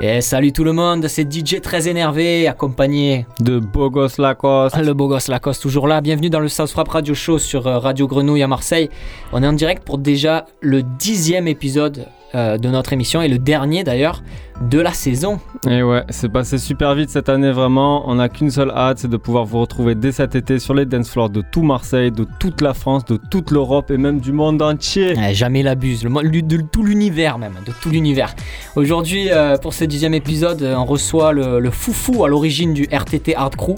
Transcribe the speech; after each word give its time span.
Et 0.00 0.20
salut 0.20 0.52
tout 0.52 0.62
le 0.62 0.72
monde, 0.72 1.08
c'est 1.08 1.26
DJ 1.28 1.60
très 1.60 1.88
énervé, 1.88 2.46
accompagné 2.46 3.26
de 3.40 3.58
Bogos 3.58 4.10
Lacoste. 4.18 4.76
Le 4.76 4.94
Bogos 4.94 5.26
Lacoste 5.26 5.60
toujours 5.60 5.88
là. 5.88 6.00
Bienvenue 6.00 6.30
dans 6.30 6.38
le 6.38 6.46
South 6.46 6.72
Rap 6.74 6.86
Radio 6.86 7.14
Show 7.14 7.40
sur 7.40 7.66
euh, 7.66 7.80
Radio 7.80 8.06
Grenouille 8.06 8.44
à 8.44 8.46
Marseille. 8.46 8.90
On 9.32 9.42
est 9.42 9.46
en 9.46 9.52
direct 9.52 9.82
pour 9.82 9.98
déjà 9.98 10.46
le 10.60 10.84
dixième 10.84 11.48
épisode 11.48 12.06
euh, 12.34 12.58
de 12.58 12.68
notre 12.68 12.92
émission 12.92 13.22
et 13.22 13.28
le 13.28 13.38
dernier 13.38 13.84
d'ailleurs 13.84 14.22
de 14.60 14.78
la 14.78 14.92
saison. 14.92 15.40
Et 15.66 15.82
ouais, 15.82 16.04
c'est 16.10 16.28
passé 16.28 16.58
super 16.58 16.94
vite 16.94 17.10
cette 17.10 17.28
année 17.28 17.52
vraiment. 17.52 18.08
On 18.08 18.16
n'a 18.16 18.28
qu'une 18.28 18.50
seule 18.50 18.70
hâte, 18.70 18.98
c'est 18.98 19.08
de 19.08 19.16
pouvoir 19.16 19.44
vous 19.44 19.60
retrouver 19.60 19.94
dès 19.94 20.12
cet 20.12 20.34
été 20.34 20.58
sur 20.58 20.74
les 20.74 20.84
dance 20.84 21.08
floors 21.08 21.30
de 21.30 21.42
tout 21.42 21.62
Marseille, 21.62 22.10
de 22.10 22.26
toute 22.38 22.60
la 22.60 22.74
France, 22.74 23.04
de 23.06 23.18
toute 23.30 23.50
l'Europe 23.50 23.90
et 23.90 23.96
même 23.96 24.20
du 24.20 24.32
monde 24.32 24.60
entier. 24.60 25.14
jamais 25.32 25.62
l'abuse, 25.62 26.02
de 26.02 26.60
tout 26.70 26.82
l'univers 26.82 27.38
même, 27.38 27.54
de 27.64 27.72
tout 27.80 27.90
l'univers. 27.90 28.34
Aujourd'hui, 28.76 29.30
euh, 29.30 29.56
pour 29.56 29.72
ce 29.72 29.84
dixième 29.84 30.14
épisode, 30.14 30.62
on 30.62 30.84
reçoit 30.84 31.32
le, 31.32 31.70
foufou 31.70 32.24
à 32.24 32.28
l'origine 32.28 32.74
du 32.74 32.88
RTT 32.92 33.36
Hard 33.36 33.56
Crew, 33.56 33.76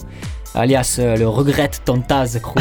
alias 0.54 0.96
euh, 0.98 1.16
le 1.16 1.28
regrette 1.28 1.82
Tontaz 1.84 2.40
Crew. 2.42 2.58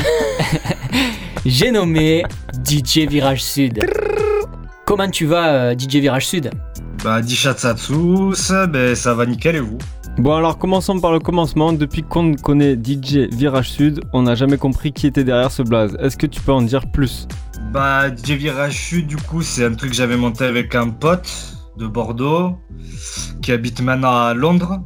J'ai 1.45 1.71
nommé 1.71 2.23
DJ 2.63 3.08
Virage 3.08 3.44
Sud. 3.44 3.80
Comment 4.89 5.07
tu 5.07 5.27
vas, 5.27 5.53
euh, 5.53 5.75
DJ 5.77 5.98
Virage 5.98 6.25
Sud 6.25 6.49
Bah, 7.03 7.21
Dishatsatsus, 7.21 8.34
ben, 8.70 8.95
ça 8.95 9.13
va 9.13 9.27
nickel 9.27 9.57
et 9.57 9.59
vous? 9.59 9.77
Bon 10.17 10.34
alors 10.35 10.57
commençons 10.57 10.99
par 10.99 11.11
le 11.11 11.20
commencement. 11.20 11.73
Depuis 11.73 12.02
qu'on 12.02 12.34
connaît 12.34 12.73
DJ 12.73 13.30
Virage 13.31 13.70
Sud, 13.70 14.02
on 14.13 14.23
n'a 14.23 14.33
jamais 14.33 14.57
compris 14.57 14.91
qui 14.91 15.05
était 15.05 15.23
derrière 15.23 15.52
ce 15.52 15.61
blaze. 15.61 15.95
Est-ce 15.99 16.17
que 16.17 16.25
tu 16.25 16.41
peux 16.41 16.53
en 16.53 16.64
dire 16.64 16.89
plus? 16.89 17.27
Bah 17.72 18.09
DJ 18.09 18.31
Virage 18.31 18.73
Sud 18.73 19.05
du 19.05 19.17
coup 19.17 19.44
c'est 19.44 19.64
un 19.64 19.75
truc 19.75 19.91
que 19.91 19.95
j'avais 19.95 20.17
monté 20.17 20.45
avec 20.45 20.73
un 20.73 20.89
pote 20.89 21.55
de 21.77 21.86
Bordeaux 21.86 22.58
qui 23.44 23.52
habite 23.52 23.81
maintenant 23.81 24.25
à 24.25 24.33
Londres. 24.33 24.80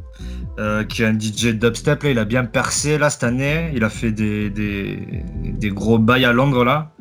Euh, 0.60 0.84
qui 0.84 1.02
est 1.02 1.06
un 1.06 1.18
DJ 1.18 1.46
dubstep. 1.58 2.04
Là, 2.04 2.10
il 2.10 2.18
a 2.18 2.24
bien 2.24 2.44
percé 2.44 2.96
là 2.96 3.10
cette 3.10 3.24
année. 3.24 3.72
Il 3.74 3.82
a 3.82 3.90
fait 3.90 4.12
des, 4.12 5.00
gros 5.64 5.98
bails 5.98 6.24
à 6.24 6.32
Londres 6.32 6.64
là. 6.64 6.92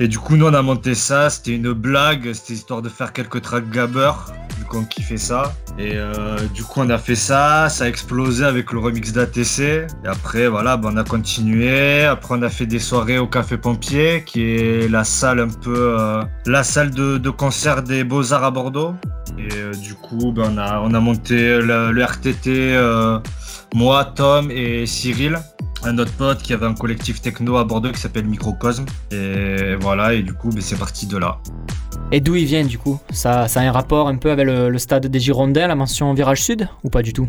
Et 0.00 0.08
du 0.08 0.18
coup, 0.18 0.36
nous 0.36 0.46
on 0.46 0.54
a 0.54 0.62
monté 0.62 0.96
ça. 0.96 1.30
C'était 1.30 1.54
une 1.54 1.72
blague. 1.72 2.32
C'était 2.32 2.54
histoire 2.54 2.82
de 2.82 2.88
faire 2.88 3.12
quelques 3.12 3.42
tracks 3.42 3.70
gabber. 3.70 4.10
Du 4.58 4.64
coup, 4.64 4.78
on 4.78 4.84
kiffait 4.84 5.18
ça. 5.18 5.54
Et 5.80 5.92
euh, 5.94 6.36
du 6.52 6.62
coup, 6.62 6.80
on 6.80 6.90
a 6.90 6.98
fait 6.98 7.14
ça. 7.14 7.70
Ça 7.70 7.84
a 7.84 7.88
explosé 7.88 8.44
avec 8.44 8.70
le 8.70 8.80
remix 8.80 9.12
d'ATC. 9.12 9.60
Et 9.60 9.86
après, 10.06 10.46
voilà, 10.46 10.76
ben, 10.76 10.90
on 10.92 10.96
a 10.98 11.04
continué. 11.04 12.04
Après, 12.04 12.34
on 12.36 12.42
a 12.42 12.50
fait 12.50 12.66
des 12.66 12.78
soirées 12.78 13.18
au 13.18 13.26
Café 13.26 13.56
Pompier, 13.56 14.22
qui 14.26 14.42
est 14.42 14.90
la 14.90 15.04
salle 15.04 15.40
un 15.40 15.48
peu 15.48 15.96
euh, 15.98 16.22
la 16.44 16.64
salle 16.64 16.90
de, 16.90 17.30
concert 17.30 17.82
des 17.82 18.04
Beaux 18.04 18.34
Arts 18.34 18.44
à 18.44 18.50
Bordeaux. 18.50 18.94
Et 19.38 19.48
euh, 19.54 19.72
du 19.72 19.94
coup, 19.94 20.32
ben, 20.32 20.52
on, 20.54 20.58
a, 20.58 20.80
on 20.80 20.92
a 20.92 21.00
monté 21.00 21.58
le, 21.60 22.02
RTT, 22.02 22.74
euh, 22.74 23.18
moi, 23.74 24.04
Tom 24.04 24.50
et 24.50 24.84
Cyril, 24.86 25.38
un 25.84 25.98
autre 25.98 26.12
pote 26.12 26.42
qui 26.42 26.52
avait 26.52 26.66
un 26.66 26.74
collectif 26.74 27.20
techno 27.22 27.56
à 27.56 27.64
Bordeaux 27.64 27.92
qui 27.92 28.00
s'appelle 28.00 28.26
Microcosme. 28.26 28.84
Et 29.12 29.76
voilà, 29.80 30.14
et 30.14 30.22
du 30.22 30.34
coup, 30.34 30.50
ben, 30.50 30.60
c'est 30.60 30.78
parti 30.78 31.06
de 31.06 31.16
là. 31.16 31.38
Et 32.12 32.20
d'où 32.20 32.34
il 32.34 32.44
vient 32.44 32.64
du 32.64 32.78
coup? 32.78 32.98
Ça, 33.12 33.46
ça 33.46 33.60
a 33.60 33.62
un 33.62 33.72
rapport 33.72 34.08
un 34.08 34.16
peu 34.16 34.30
avec 34.30 34.44
le, 34.44 34.76
stade 34.78 35.06
des 35.06 35.20
Girondins, 35.20 35.68
la 35.68 35.76
mention 35.76 36.12
Virage 36.12 36.42
Sud, 36.42 36.68
ou 36.82 36.90
pas 36.90 37.02
du 37.02 37.12
tout? 37.12 37.28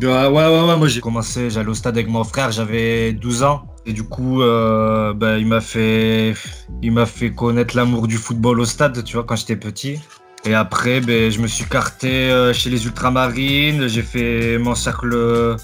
Bah, 0.00 0.30
ouais, 0.30 0.46
ouais, 0.46 0.68
ouais, 0.68 0.76
moi 0.76 0.86
j'ai 0.86 1.00
commencé, 1.00 1.50
j'allais 1.50 1.68
au 1.68 1.74
stade 1.74 1.96
avec 1.96 2.08
mon 2.08 2.22
frère, 2.24 2.52
j'avais 2.52 3.12
12 3.12 3.42
ans. 3.42 3.62
Et 3.86 3.92
du 3.92 4.02
coup, 4.02 4.42
euh, 4.42 5.14
ben, 5.14 5.38
il 5.38 5.46
m'a 5.46 5.62
fait, 5.62 6.34
il 6.82 6.92
m'a 6.92 7.06
fait 7.06 7.32
connaître 7.32 7.74
l'amour 7.74 8.06
du 8.06 8.16
football 8.16 8.60
au 8.60 8.66
stade, 8.66 9.02
tu 9.02 9.16
vois, 9.16 9.24
quand 9.24 9.36
j'étais 9.36 9.56
petit. 9.56 9.98
Et 10.46 10.54
après, 10.54 11.00
ben, 11.00 11.30
je 11.30 11.38
me 11.40 11.46
suis 11.46 11.66
carté 11.66 12.30
euh, 12.30 12.52
chez 12.52 12.70
les 12.70 12.86
Ultramarines. 12.86 13.88
J'ai 13.88 14.02
fait 14.02 14.56
mon 14.58 14.74
cercle, 14.74 15.56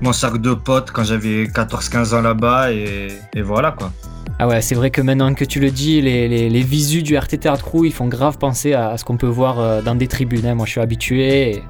mon 0.00 0.12
cercle 0.12 0.40
de 0.40 0.54
potes 0.54 0.90
quand 0.90 1.04
j'avais 1.04 1.44
14-15 1.44 2.14
ans 2.14 2.22
là-bas. 2.22 2.72
Et, 2.72 3.08
voilà 3.42 3.72
quoi. 3.72 3.92
Ah 4.38 4.46
ouais, 4.46 4.60
c'est 4.60 4.74
vrai 4.74 4.90
que 4.90 5.00
maintenant 5.00 5.32
que 5.34 5.44
tu 5.44 5.60
le 5.60 5.70
dis, 5.70 6.00
les, 6.00 6.28
les, 6.28 6.62
visus 6.62 7.02
du 7.02 7.16
RTT 7.16 7.48
Art 7.48 7.62
Crew, 7.62 7.86
ils 7.86 7.92
font 7.92 8.06
grave 8.06 8.36
penser 8.36 8.74
à 8.74 8.96
ce 8.98 9.04
qu'on 9.04 9.16
peut 9.16 9.26
voir 9.26 9.60
euh, 9.60 9.82
dans 9.82 9.94
des 9.94 10.08
tribunes. 10.08 10.46
Hein. 10.46 10.54
Moi, 10.54 10.66
je 10.66 10.72
suis 10.72 10.80
habitué. 10.80 11.62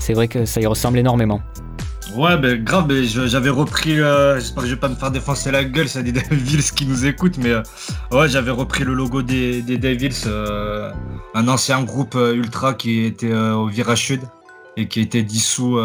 C'est 0.00 0.12
vrai 0.12 0.28
que 0.28 0.44
ça 0.44 0.60
y 0.60 0.66
ressemble 0.66 0.98
énormément. 0.98 1.40
Ouais, 2.16 2.36
ben 2.36 2.62
grave, 2.62 2.92
j'avais 3.02 3.50
repris. 3.50 3.98
Euh, 3.98 4.38
j'espère 4.38 4.62
que 4.62 4.68
je 4.68 4.74
vais 4.74 4.80
pas 4.80 4.88
me 4.88 4.94
faire 4.94 5.10
défoncer 5.10 5.50
la 5.50 5.64
gueule, 5.64 5.88
c'est 5.88 6.04
des 6.04 6.12
Devils 6.30 6.70
qui 6.74 6.86
nous 6.86 7.06
écoutent, 7.06 7.38
mais 7.38 7.50
euh, 7.50 7.62
ouais, 8.12 8.28
j'avais 8.28 8.52
repris 8.52 8.84
le 8.84 8.94
logo 8.94 9.22
des, 9.22 9.62
Devils, 9.62 10.24
euh, 10.26 10.92
un 11.34 11.48
ancien 11.48 11.82
groupe 11.82 12.14
ultra 12.14 12.74
qui 12.74 13.04
était 13.04 13.34
au 13.34 13.66
Virage 13.66 14.12
et 14.76 14.86
qui 14.86 15.00
été 15.00 15.22
dissous. 15.24 15.80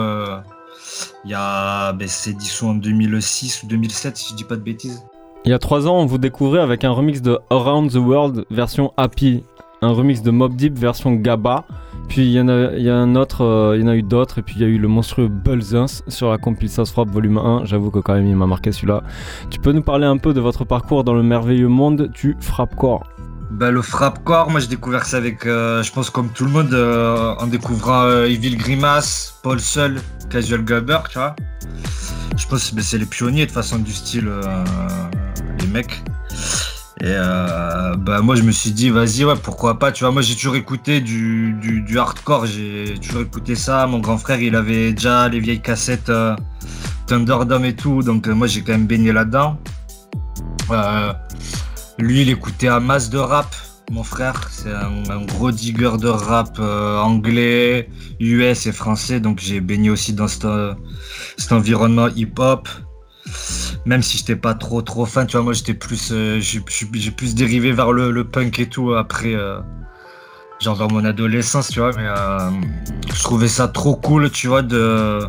Il 1.25 1.31
y 1.31 1.33
a, 1.33 1.93
ben, 1.93 2.07
c'est 2.07 2.33
dissous 2.33 2.67
en 2.67 2.75
2006 2.75 3.63
ou 3.63 3.67
2007, 3.67 4.17
si 4.17 4.29
je 4.31 4.35
dis 4.35 4.43
pas 4.43 4.55
de 4.55 4.61
bêtises. 4.61 5.03
Il 5.45 5.51
y 5.51 5.53
a 5.53 5.59
trois 5.59 5.87
ans, 5.87 5.97
on 5.97 6.05
vous 6.05 6.17
découvrait 6.19 6.59
avec 6.59 6.83
un 6.83 6.91
remix 6.91 7.21
de 7.21 7.39
Around 7.49 7.91
the 7.91 7.95
World 7.95 8.45
version 8.51 8.93
Happy, 8.97 9.43
un 9.81 9.91
remix 9.91 10.21
de 10.21 10.31
Mob 10.31 10.55
Deep 10.55 10.77
version 10.77 11.13
Gaba. 11.13 11.65
Puis 12.07 12.21
il 12.21 12.31
y, 12.31 12.41
en 12.41 12.47
a, 12.47 12.51
euh, 12.51 12.77
y 12.79 12.91
en 12.91 13.87
a 13.87 13.95
eu 13.95 14.01
d'autres, 14.01 14.39
et 14.39 14.41
puis 14.41 14.55
il 14.57 14.61
y 14.61 14.65
a 14.65 14.67
eu 14.67 14.79
le 14.79 14.87
monstrueux 14.87 15.27
Bulzins 15.27 16.01
sur 16.07 16.31
la 16.31 16.39
compil 16.39 16.67
South 16.67 16.89
Frappe 16.89 17.09
volume 17.09 17.37
1. 17.37 17.65
J'avoue 17.65 17.91
que 17.91 17.99
quand 17.99 18.15
même 18.15 18.25
il 18.25 18.35
m'a 18.35 18.47
marqué 18.47 18.71
celui-là. 18.71 19.03
Tu 19.51 19.59
peux 19.59 19.71
nous 19.73 19.83
parler 19.83 20.07
un 20.07 20.17
peu 20.17 20.33
de 20.33 20.41
votre 20.41 20.65
parcours 20.65 21.03
dans 21.03 21.13
le 21.13 21.21
merveilleux 21.21 21.67
monde 21.67 22.09
du 22.11 22.35
frappe-corps? 22.39 23.03
Bah, 23.51 23.69
le 23.69 23.83
frappe-corps, 23.83 24.49
moi 24.49 24.59
j'ai 24.59 24.67
découvert 24.67 25.05
ça 25.05 25.17
avec, 25.17 25.45
euh, 25.45 25.83
je 25.83 25.91
pense 25.91 26.09
comme 26.09 26.29
tout 26.29 26.45
le 26.45 26.51
monde, 26.51 26.73
euh, 26.73 27.35
en 27.37 27.45
découvrant 27.45 28.09
Evil 28.23 28.57
Grimace, 28.57 29.39
Paul 29.43 29.59
Seul, 29.59 30.01
Casual 30.31 30.63
Gubber, 30.63 30.99
tu 31.09 31.19
vois. 31.19 31.35
Je 32.35 32.47
pense 32.47 32.71
que 32.71 32.81
c'est 32.81 32.97
les 32.97 33.05
pionniers 33.05 33.45
de 33.45 33.51
façon 33.51 33.77
du 33.77 33.93
style, 33.93 34.31
les 35.59 35.67
mecs. 35.67 36.03
Et 37.01 37.05
euh, 37.07 37.95
bah 37.95 38.19
moi 38.21 38.35
je 38.35 38.41
me 38.41 38.51
suis 38.51 38.71
dit 38.71 38.89
vas-y 38.89 39.23
ouais 39.23 39.35
pourquoi 39.41 39.79
pas 39.79 39.93
tu 39.93 40.03
vois. 40.03 40.11
Moi 40.11 40.21
j'ai 40.21 40.35
toujours 40.35 40.57
écouté 40.57 40.99
du, 40.99 41.53
du, 41.53 41.97
hardcore. 41.97 42.45
J'ai 42.45 42.95
toujours 43.01 43.21
écouté 43.21 43.55
ça. 43.55 43.87
Mon 43.87 43.99
grand 43.99 44.17
frère 44.17 44.41
il 44.41 44.53
avait 44.53 44.91
déjà 44.91 45.29
les 45.29 45.39
vieilles 45.39 45.61
cassettes 45.61 46.09
euh, 46.09 46.35
Thunderdome 47.07 47.63
et 47.63 47.75
tout. 47.75 48.03
Donc 48.03 48.27
euh, 48.27 48.33
moi 48.33 48.47
j'ai 48.47 48.63
quand 48.63 48.73
même 48.73 48.87
baigné 48.87 49.13
là-dedans. 49.13 49.57
Lui 51.99 52.21
il 52.23 52.29
écoutait 52.29 52.67
un 52.67 52.81
masse 52.81 53.09
de 53.09 53.17
rap 53.17 53.55
mon 53.91 54.03
frère. 54.03 54.49
C'est 54.51 54.73
un, 54.73 55.25
gros 55.25 55.51
digger 55.51 55.97
de 55.99 56.09
rap 56.09 56.59
anglais 56.59 57.89
US 58.19 58.67
et 58.67 58.73
français. 58.73 59.21
Donc 59.21 59.39
j'ai 59.39 59.61
baigné 59.61 59.89
aussi 59.89 60.11
dans 60.11 60.27
cet, 60.27 60.45
cet 61.37 61.53
environnement 61.53 62.09
hip-hop 62.09 62.67
même 63.85 64.01
si 64.01 64.17
j'étais 64.17 64.35
pas 64.35 64.53
trop 64.53 64.81
trop 64.81 65.05
fan, 65.05 65.27
tu 65.27 65.37
vois, 65.37 65.43
moi 65.43 65.53
j'étais 65.53 65.73
plus, 65.73 66.09
euh, 66.11 66.39
j'ai 66.39 66.59
plus 67.11 67.35
dérivé 67.35 67.71
vers 67.71 67.91
le, 67.91 68.23
punk 68.23 68.59
et 68.59 68.67
tout 68.67 68.93
après, 68.93 69.33
euh, 69.33 69.59
genre 70.59 70.75
vers 70.75 70.89
mon 70.89 71.05
adolescence, 71.05 71.69
tu 71.69 71.79
vois, 71.79 71.91
mais 71.95 72.05
euh, 72.05 72.51
je 73.13 73.23
trouvais 73.23 73.47
ça 73.47 73.67
trop 73.67 73.95
cool, 73.95 74.29
tu 74.31 74.47
vois, 74.47 74.61
de 74.61 75.19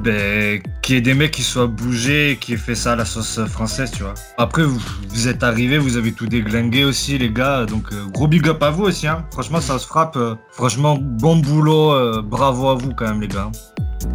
ben, 0.00 0.60
qu'il 0.82 0.94
y 0.94 0.98
ait 0.98 1.02
des 1.02 1.14
mecs 1.14 1.30
qui 1.30 1.42
soient 1.42 1.66
bougés 1.66 2.38
qui 2.40 2.54
aient 2.54 2.58
fait 2.58 2.74
ça 2.74 2.92
à 2.92 2.96
la 2.96 3.04
sauce 3.04 3.40
française, 3.46 3.90
tu 3.90 4.02
vois. 4.02 4.14
Après, 4.38 4.62
vous, 4.62 5.28
êtes 5.28 5.42
arrivés, 5.42 5.78
vous 5.78 5.96
avez 5.96 6.12
tout 6.12 6.26
déglingué 6.26 6.84
aussi, 6.84 7.18
les 7.18 7.30
gars, 7.30 7.66
donc 7.66 7.84
gros 8.12 8.26
big 8.26 8.48
up 8.48 8.62
à 8.62 8.70
vous 8.70 8.84
aussi, 8.84 9.06
hein. 9.06 9.24
Franchement, 9.32 9.60
ça 9.60 9.78
se 9.78 9.86
frappe. 9.86 10.18
franchement, 10.50 10.98
bon 11.00 11.36
boulot, 11.36 12.22
bravo 12.22 12.68
à 12.68 12.74
vous 12.74 12.92
quand 12.94 13.06
même, 13.06 13.20
les 13.20 13.28
gars. 13.28 13.50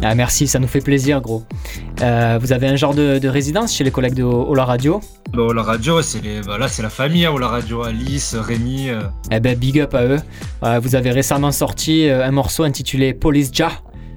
Ah, 0.00 0.14
merci, 0.14 0.46
ça 0.46 0.58
nous 0.58 0.66
fait 0.66 0.80
plaisir, 0.80 1.20
gros. 1.20 1.44
Euh, 2.00 2.38
vous 2.40 2.52
avez 2.52 2.66
un 2.66 2.76
genre 2.76 2.94
de, 2.94 3.28
résidence 3.28 3.74
chez 3.74 3.84
les 3.84 3.90
collègues 3.90 4.14
de 4.14 4.22
Ola 4.22 4.64
Radio? 4.64 5.00
Bah, 5.32 5.42
Ola 5.42 5.62
Radio, 5.62 6.02
c'est 6.02 6.20
les, 6.20 6.40
bah, 6.40 6.56
c'est 6.68 6.82
la 6.82 6.90
famille, 6.90 7.26
hein, 7.26 7.32
Ola 7.32 7.48
Radio, 7.48 7.82
Alice, 7.82 8.34
Rémi. 8.34 8.90
Euh. 8.90 9.02
Eh 9.30 9.40
ben, 9.40 9.56
big 9.56 9.80
up 9.80 9.94
à 9.94 10.04
eux. 10.04 10.20
vous 10.80 10.94
avez 10.94 11.10
récemment 11.10 11.52
sorti 11.52 12.08
euh, 12.08 12.26
un 12.26 12.30
morceau 12.30 12.64
intitulé 12.64 13.14
Police 13.14 13.50
Ja 13.52 13.70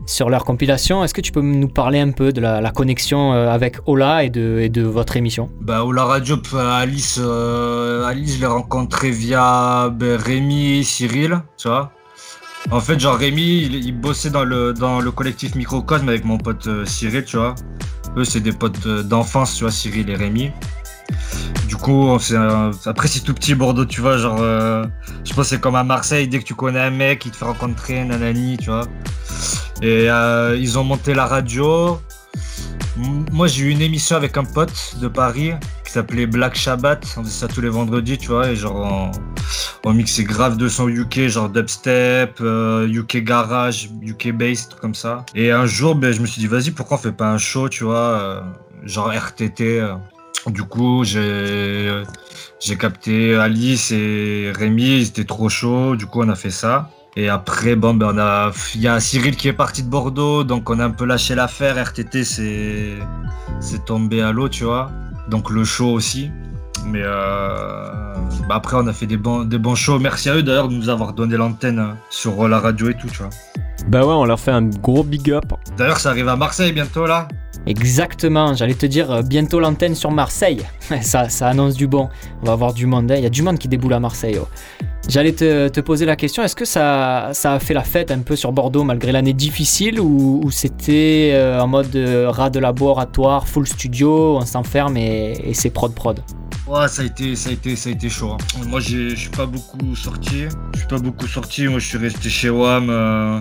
sur 0.05 0.29
leur 0.29 0.45
compilation. 0.45 1.03
Est-ce 1.03 1.13
que 1.13 1.21
tu 1.21 1.31
peux 1.31 1.41
nous 1.41 1.67
parler 1.67 1.99
un 1.99 2.11
peu 2.11 2.31
de 2.31 2.41
la, 2.41 2.71
connexion 2.71 3.31
avec 3.31 3.77
Ola 3.85 4.23
et 4.23 4.29
de, 4.29 4.81
votre 4.81 5.17
émission? 5.17 5.49
Bah 5.61 5.83
Ola 5.83 6.05
Radio, 6.05 6.37
Alice, 6.53 7.19
Alice, 7.19 8.35
je 8.35 8.39
l'ai 8.39 8.45
rencontré 8.45 9.11
via 9.11 9.89
ben, 9.89 10.19
Rémi 10.19 10.79
et 10.79 10.83
Cyril, 10.83 11.41
tu 11.57 11.67
vois. 11.67 11.91
En 12.71 12.79
fait, 12.79 12.99
genre 12.99 13.17
Rémi, 13.17 13.63
il, 13.63 13.99
bossait 13.99 14.31
dans 14.31 14.43
le, 14.43 14.73
dans 14.73 14.99
le 14.99 15.11
collectif 15.11 15.55
Microcosme 15.55 16.09
avec 16.09 16.25
mon 16.25 16.37
pote 16.37 16.65
euh, 16.65 16.85
Cyril, 16.85 17.23
tu 17.23 17.37
vois. 17.37 17.53
Eux, 18.17 18.25
c'est 18.25 18.39
des 18.39 18.51
potes 18.51 18.85
euh, 18.87 19.03
d'enfance, 19.03 19.55
tu 19.55 19.63
vois, 19.63 19.71
Cyril 19.71 20.09
et 20.09 20.15
Rémi. 20.15 20.51
Du 21.67 21.75
coup, 21.75 22.17
après, 22.85 23.07
c'est 23.07 23.21
tout 23.21 23.33
petit 23.33 23.55
Bordeaux, 23.55 23.85
tu 23.85 24.01
vois. 24.01 24.17
Genre, 24.17 24.37
euh, 24.39 24.85
je 25.23 25.33
pense 25.33 25.45
que 25.45 25.55
c'est 25.55 25.61
comme 25.61 25.75
à 25.75 25.83
Marseille, 25.83 26.27
dès 26.27 26.39
que 26.39 26.43
tu 26.43 26.55
connais 26.55 26.79
un 26.79 26.91
mec, 26.91 27.25
il 27.25 27.31
te 27.31 27.37
fait 27.37 27.45
rencontrer, 27.45 28.03
nanani, 28.03 28.57
tu 28.57 28.69
vois. 28.69 28.87
Et 29.81 30.07
ils 30.57 30.79
ont 30.79 30.83
monté 30.83 31.13
la 31.13 31.25
radio. 31.25 31.99
Moi, 33.31 33.47
j'ai 33.47 33.65
eu 33.65 33.69
une 33.69 33.81
émission 33.81 34.15
avec 34.15 34.37
un 34.37 34.45
pote 34.45 34.95
de 35.01 35.07
Paris 35.07 35.51
qui 35.83 35.91
s'appelait 35.91 36.27
Black 36.27 36.55
Shabbat. 36.55 37.05
On 37.17 37.23
faisait 37.23 37.33
ça 37.33 37.47
tous 37.47 37.61
les 37.61 37.69
vendredis, 37.69 38.17
tu 38.17 38.29
vois. 38.29 38.49
Et 38.49 38.55
genre, 38.55 39.11
On 39.83 39.93
mixait 39.93 40.23
grave 40.23 40.57
de 40.57 40.67
son 40.67 40.87
UK, 40.87 41.27
genre 41.27 41.47
dubstep, 41.47 42.39
euh, 42.41 42.87
UK 42.87 43.17
garage, 43.17 43.89
UK 44.01 44.31
bass, 44.31 44.67
tout 44.67 44.77
comme 44.81 44.95
ça. 44.95 45.23
Et 45.35 45.51
un 45.51 45.67
jour, 45.67 45.93
ben, 45.93 46.11
je 46.11 46.21
me 46.21 46.25
suis 46.25 46.39
dit, 46.39 46.47
vas-y, 46.47 46.71
pourquoi 46.71 46.97
on 46.97 46.99
fait 46.99 47.11
pas 47.11 47.29
un 47.29 47.37
show, 47.37 47.69
tu 47.69 47.83
vois, 47.83 47.95
euh, 47.95 48.41
genre 48.83 49.11
RTT. 49.11 49.81
Du 50.47 50.63
coup, 50.63 51.03
j'ai 51.03 52.03
j'ai 52.59 52.77
capté 52.77 53.35
Alice 53.35 53.91
et 53.91 54.51
Rémi, 54.55 54.99
ils 54.99 55.07
étaient 55.07 55.25
trop 55.25 55.49
chauds. 55.49 55.95
Du 55.95 56.05
coup, 56.05 56.21
on 56.21 56.29
a 56.29 56.35
fait 56.35 56.51
ça. 56.51 56.89
Et 57.17 57.29
après, 57.29 57.75
bon, 57.75 57.93
ben, 57.93 58.11
on 58.13 58.17
a, 58.17 58.51
il 58.75 58.81
y 58.81 58.87
a 58.87 58.99
Cyril 58.99 59.35
qui 59.37 59.47
est 59.47 59.53
parti 59.53 59.83
de 59.83 59.89
Bordeaux, 59.89 60.43
donc 60.43 60.69
on 60.69 60.79
a 60.79 60.85
un 60.85 60.91
peu 60.91 61.05
lâché 61.05 61.33
l'affaire. 61.33 61.77
RTT, 61.81 62.25
c'est, 62.25 62.93
c'est 63.61 63.85
tombé 63.85 64.21
à 64.21 64.31
l'eau, 64.31 64.49
tu 64.49 64.65
vois. 64.65 64.91
Donc 65.29 65.49
le 65.49 65.63
show 65.63 65.91
aussi. 65.91 66.29
Mais 66.85 67.01
euh, 67.03 68.13
bah 68.47 68.55
après, 68.55 68.77
on 68.77 68.85
a 68.87 68.93
fait 68.93 69.07
des 69.07 69.17
bons, 69.17 69.43
des 69.43 69.57
bons 69.57 69.75
shows. 69.75 69.97
Merci 69.97 70.29
à 70.29 70.35
eux 70.35 70.43
d'ailleurs 70.43 70.67
de 70.67 70.75
nous 70.75 70.89
avoir 70.89 71.13
donné 71.13 71.37
l'antenne 71.37 71.79
euh, 71.79 71.93
sur 72.09 72.47
la 72.47 72.59
radio 72.59 72.89
et 72.89 72.93
tout, 72.95 73.07
tu 73.07 73.19
vois. 73.19 73.29
Bah 73.87 74.01
ouais, 74.01 74.13
on 74.13 74.25
leur 74.25 74.39
fait 74.39 74.51
un 74.51 74.63
gros 74.63 75.03
big 75.03 75.31
up. 75.31 75.45
D'ailleurs, 75.77 75.99
ça 75.99 76.09
arrive 76.09 76.27
à 76.27 76.35
Marseille 76.35 76.73
bientôt 76.73 77.05
là. 77.05 77.27
Exactement, 77.65 78.53
j'allais 78.53 78.73
te 78.73 78.85
dire 78.85 79.11
euh, 79.11 79.21
bientôt 79.21 79.59
l'antenne 79.59 79.95
sur 79.95 80.11
Marseille. 80.11 80.61
ça, 81.01 81.29
ça 81.29 81.47
annonce 81.47 81.75
du 81.75 81.87
bon. 81.87 82.09
On 82.41 82.45
va 82.45 82.53
avoir 82.53 82.73
du 82.73 82.85
monde, 82.85 83.11
hein. 83.11 83.15
il 83.17 83.23
y 83.23 83.27
a 83.27 83.29
du 83.29 83.41
monde 83.41 83.57
qui 83.57 83.67
déboule 83.67 83.93
à 83.93 83.99
Marseille. 83.99 84.37
oh. 84.39 84.47
J'allais 85.07 85.33
te, 85.33 85.67
te 85.67 85.79
poser 85.81 86.05
la 86.05 86.15
question, 86.15 86.43
est-ce 86.43 86.55
que 86.55 86.65
ça, 86.65 87.29
ça 87.33 87.53
a 87.53 87.59
fait 87.59 87.73
la 87.73 87.83
fête 87.83 88.11
un 88.11 88.19
peu 88.19 88.35
sur 88.35 88.51
Bordeaux 88.51 88.83
malgré 88.83 89.11
l'année 89.11 89.33
difficile 89.33 89.99
ou, 89.99 90.49
c'était 90.51 91.31
euh, 91.33 91.61
en 91.61 91.67
mode 91.67 91.95
euh, 91.95 92.29
ras 92.29 92.49
de 92.49 92.59
laboratoire, 92.59 93.47
full 93.47 93.67
studio, 93.67 94.37
on 94.37 94.45
s'enferme 94.45 94.97
et, 94.97 95.33
et 95.43 95.53
c'est 95.53 95.69
prod 95.69 95.93
prod? 95.93 96.19
Ouais, 96.67 96.87
ça 96.87 97.03
a 97.03 97.05
été, 97.05 97.35
ça 97.35 97.51
a 97.51 97.53
été, 97.53 97.75
ça 97.75 97.89
a 97.89 97.91
été 97.91 98.09
chaud. 98.09 98.31
hein. 98.31 98.37
Moi, 98.67 98.79
je 98.79 99.13
suis 99.15 99.29
pas 99.29 99.45
beaucoup 99.45 99.95
sorti. 99.95 100.45
Je 100.73 100.79
suis 100.79 100.87
pas 100.87 100.97
beaucoup 100.97 101.27
sorti. 101.27 101.67
Moi, 101.67 101.77
je 101.77 101.85
suis 101.85 101.97
resté 101.99 102.27
chez 102.27 102.49
WAM 102.49 102.89
euh, 102.89 103.39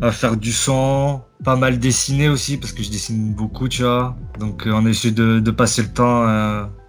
à 0.00 0.12
faire 0.12 0.36
du 0.36 0.52
son, 0.52 1.22
pas 1.42 1.56
mal 1.56 1.80
dessiner 1.80 2.28
aussi 2.28 2.58
parce 2.58 2.72
que 2.72 2.84
je 2.84 2.90
dessine 2.90 3.34
beaucoup, 3.34 3.68
tu 3.68 3.82
vois. 3.82 4.14
Donc, 4.38 4.62
on 4.66 4.86
a 4.86 4.88
essayé 4.90 5.12
de, 5.12 5.40
de 5.40 5.50
passer 5.50 5.82
le 5.82 5.88
temps 5.88 6.24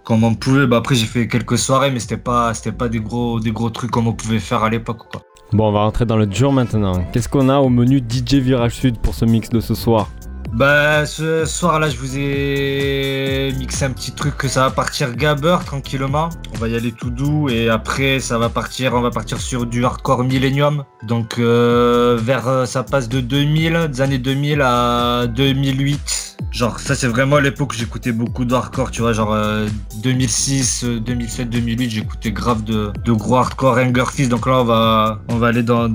comme 0.04 0.22
on 0.22 0.34
pouvait. 0.34 0.66
Bah, 0.66 0.76
après, 0.76 0.94
j'ai 0.94 1.06
fait 1.06 1.26
quelques 1.26 1.58
soirées, 1.58 1.90
mais 1.90 1.98
c'était 1.98 2.16
pas, 2.16 2.52
des 2.90 3.00
gros, 3.00 3.40
des 3.40 3.50
gros 3.50 3.70
trucs 3.70 3.90
comme 3.90 4.06
on 4.06 4.12
pouvait 4.12 4.38
faire 4.38 4.62
à 4.62 4.70
l'époque, 4.70 5.08
quoi. 5.10 5.22
Bon, 5.52 5.68
on 5.68 5.72
va 5.72 5.80
rentrer 5.80 6.04
dans 6.04 6.16
le 6.16 6.26
dur 6.26 6.52
maintenant. 6.52 7.04
Qu'est-ce 7.12 7.28
qu'on 7.28 7.48
a 7.48 7.58
au 7.58 7.68
menu 7.68 7.98
DJ 7.98 8.34
Virage 8.34 8.74
Sud 8.74 8.98
pour 8.98 9.14
ce 9.14 9.24
mix 9.24 9.48
de 9.50 9.60
ce 9.60 9.74
soir? 9.74 10.08
Bah, 10.54 11.04
ce 11.04 11.44
soir 11.46 11.80
là, 11.80 11.90
je 11.90 11.96
vous 11.96 12.16
ai 12.16 13.52
mixé 13.58 13.86
un 13.86 13.90
petit 13.90 14.12
truc 14.12 14.36
que 14.36 14.46
ça 14.46 14.62
va 14.62 14.70
partir 14.70 15.16
gabber 15.16 15.56
tranquillement. 15.66 16.28
On 16.54 16.58
va 16.58 16.68
y 16.68 16.76
aller 16.76 16.92
tout 16.92 17.10
doux 17.10 17.48
et 17.48 17.68
après 17.68 18.20
ça 18.20 18.38
va 18.38 18.48
partir, 18.48 18.94
on 18.94 19.00
va 19.00 19.10
partir 19.10 19.40
sur 19.40 19.66
du 19.66 19.84
hardcore 19.84 20.22
millennium. 20.22 20.84
Donc 21.08 21.40
euh, 21.40 22.16
vers 22.22 22.46
euh, 22.46 22.66
ça 22.66 22.84
passe 22.84 23.08
de 23.08 23.20
2000, 23.20 23.88
des 23.90 24.00
années 24.00 24.18
2000 24.18 24.60
à 24.62 25.26
2008. 25.26 26.36
Genre 26.52 26.78
ça 26.78 26.94
c'est 26.94 27.08
vraiment 27.08 27.40
l'époque 27.40 27.72
où 27.72 27.76
j'écoutais 27.76 28.12
beaucoup 28.12 28.44
de 28.44 28.54
hardcore, 28.54 28.92
tu 28.92 29.00
vois, 29.00 29.12
genre 29.12 29.32
euh, 29.32 29.66
2006, 30.04 30.84
euh, 30.84 31.00
2007, 31.00 31.50
2008, 31.50 31.90
j'écoutais 31.90 32.30
grave 32.30 32.62
de, 32.62 32.92
gros 33.08 33.38
hardcore 33.38 33.78
Anger 33.78 34.04
Fist. 34.12 34.30
Donc 34.30 34.46
là 34.46 34.60
on 34.60 34.64
va 34.64 35.20
on 35.30 35.36
va 35.36 35.48
aller 35.48 35.64
dans 35.64 35.88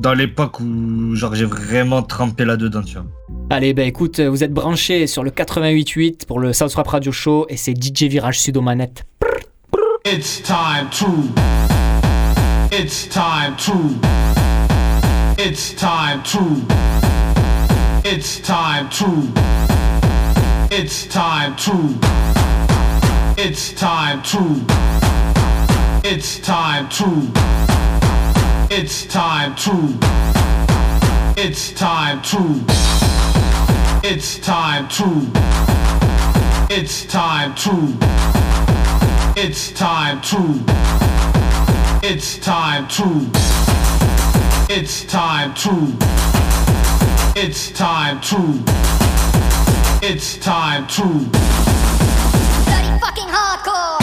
dans 0.00 0.14
l'époque 0.14 0.60
où 0.60 1.14
genre 1.14 1.34
j'ai 1.34 1.44
vraiment 1.44 2.02
trempé 2.02 2.44
là-dedans, 2.44 2.82
tu 2.82 2.94
vois. 2.94 3.04
Allez, 3.50 3.74
bah 3.74 3.82
écoute, 3.82 4.20
vous 4.20 4.42
êtes 4.42 4.52
branchés 4.52 5.06
sur 5.06 5.22
le 5.22 5.30
88.8 5.30 6.26
pour 6.26 6.40
le 6.40 6.52
South 6.52 6.74
Rap 6.74 6.88
Radio 6.88 7.12
Show 7.12 7.46
et 7.48 7.56
c'est 7.56 7.74
DJ 7.74 8.04
Virage 8.04 8.40
Sud 8.40 8.56
aux 8.56 8.62
manettes. 8.62 9.04
It's 10.06 10.42
time 10.42 10.88
to. 10.98 11.06
It's 12.72 13.08
time 13.08 13.56
to. 13.58 13.72
It's 15.38 15.74
time 15.74 16.22
to. 16.32 16.38
It's 18.04 18.40
time 18.40 18.88
to. 18.90 19.06
It's 20.70 21.06
time 21.06 21.54
to. 21.56 21.72
It's 23.36 23.74
time 23.74 24.22
to. 24.22 24.38
It's 26.02 26.40
time 26.40 26.88
to. 26.88 27.89
It's 28.72 29.04
time 29.04 29.56
to. 29.56 29.98
It's 31.36 31.72
time 31.72 32.22
to. 32.22 32.38
It's 34.06 34.38
time 34.38 34.88
to. 34.90 35.26
It's 36.72 37.04
time 37.04 37.52
to. 37.56 37.98
It's 39.36 39.72
time 39.72 40.20
to. 40.20 40.64
It's 42.06 42.38
time 42.38 42.86
to. 42.86 43.30
It's 44.72 45.04
time 45.04 45.54
to. 45.54 45.96
It's 47.36 47.72
time 47.72 48.20
to. 48.20 48.62
It's 50.06 50.36
time 50.38 50.86
to. 50.86 51.02
Bloody 52.66 53.00
fucking 53.00 53.26
hardcore! 53.26 53.99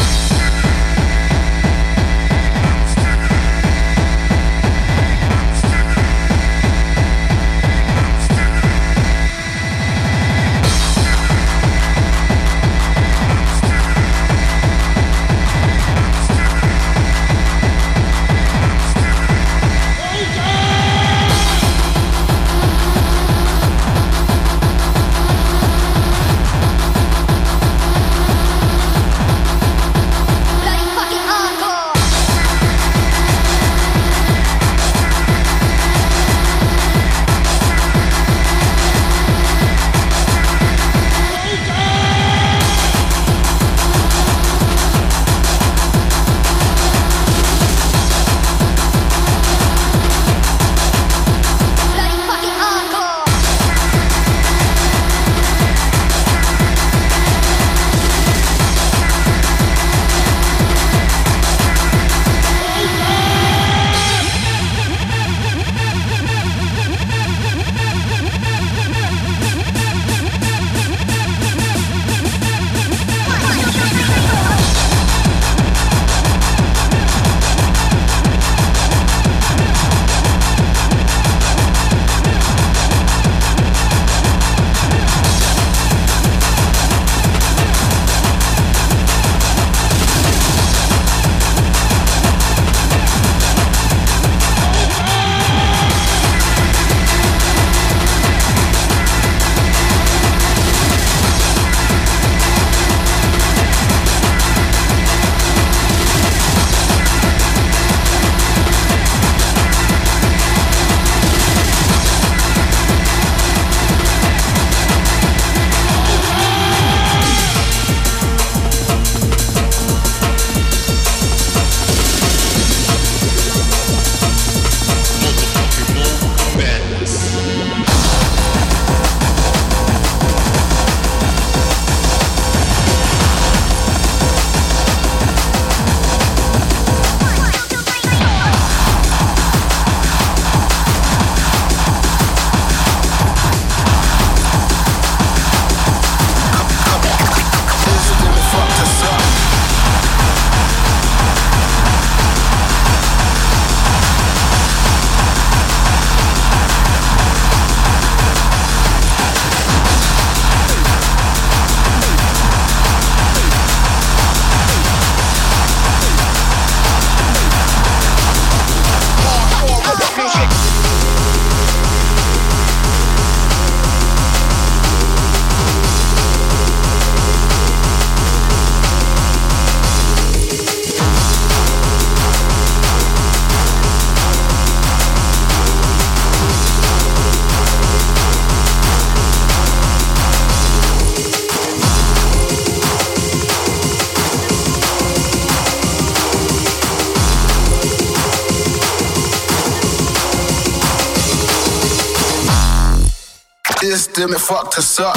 system 204.17 204.31
that 204.31 204.39
fucked 204.39 204.77
us 204.79 204.99
up. 204.99 205.15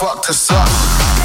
Fucked 0.00 0.30
us 0.30 0.50
up. 0.50 1.19